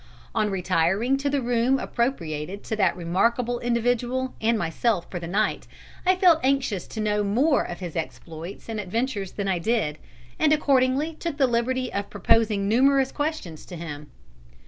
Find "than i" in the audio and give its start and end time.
9.33-9.59